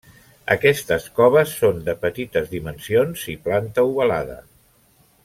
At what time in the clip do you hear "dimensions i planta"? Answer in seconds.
2.57-3.85